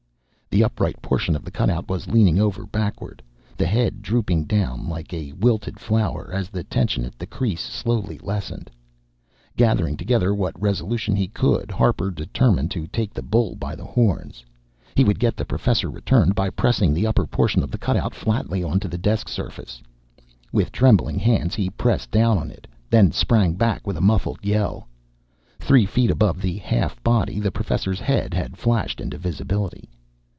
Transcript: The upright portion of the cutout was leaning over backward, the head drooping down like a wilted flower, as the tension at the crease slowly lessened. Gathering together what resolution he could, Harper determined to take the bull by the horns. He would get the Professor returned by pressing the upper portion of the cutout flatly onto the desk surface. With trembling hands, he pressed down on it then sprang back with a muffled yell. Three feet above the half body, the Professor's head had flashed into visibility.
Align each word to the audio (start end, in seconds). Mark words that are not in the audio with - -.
The 0.53 0.65
upright 0.65 1.01
portion 1.01 1.33
of 1.37 1.45
the 1.45 1.49
cutout 1.51 1.87
was 1.87 2.09
leaning 2.09 2.37
over 2.37 2.65
backward, 2.65 3.23
the 3.55 3.65
head 3.65 4.01
drooping 4.01 4.43
down 4.47 4.89
like 4.89 5.13
a 5.13 5.31
wilted 5.31 5.79
flower, 5.79 6.29
as 6.33 6.49
the 6.49 6.65
tension 6.65 7.05
at 7.05 7.17
the 7.17 7.25
crease 7.25 7.61
slowly 7.61 8.17
lessened. 8.17 8.69
Gathering 9.55 9.95
together 9.95 10.33
what 10.35 10.61
resolution 10.61 11.15
he 11.15 11.29
could, 11.29 11.71
Harper 11.71 12.11
determined 12.11 12.69
to 12.71 12.85
take 12.87 13.13
the 13.13 13.21
bull 13.21 13.55
by 13.55 13.77
the 13.77 13.85
horns. 13.85 14.43
He 14.93 15.05
would 15.05 15.19
get 15.21 15.37
the 15.37 15.45
Professor 15.45 15.89
returned 15.89 16.35
by 16.35 16.49
pressing 16.49 16.93
the 16.93 17.07
upper 17.07 17.25
portion 17.25 17.63
of 17.63 17.71
the 17.71 17.77
cutout 17.77 18.13
flatly 18.13 18.61
onto 18.61 18.89
the 18.89 18.97
desk 18.97 19.29
surface. 19.29 19.81
With 20.51 20.73
trembling 20.73 21.17
hands, 21.19 21.55
he 21.55 21.69
pressed 21.69 22.11
down 22.11 22.37
on 22.37 22.51
it 22.51 22.67
then 22.89 23.13
sprang 23.13 23.53
back 23.53 23.87
with 23.87 23.95
a 23.95 24.01
muffled 24.01 24.43
yell. 24.43 24.89
Three 25.59 25.85
feet 25.85 26.11
above 26.11 26.41
the 26.41 26.57
half 26.57 27.01
body, 27.03 27.39
the 27.39 27.51
Professor's 27.51 28.01
head 28.01 28.33
had 28.33 28.57
flashed 28.57 28.99
into 28.99 29.17
visibility. 29.17 29.87